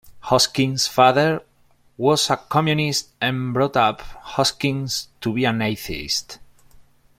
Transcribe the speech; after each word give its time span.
Hoskins' 0.21 0.87
father 0.87 1.43
was 1.95 2.31
a 2.31 2.35
communist 2.37 3.09
and 3.21 3.53
brought 3.53 3.77
up 3.77 4.01
Hoskins 4.01 5.09
to 5.21 5.31
be 5.31 5.45
an 5.45 5.61
atheist. 5.61 6.39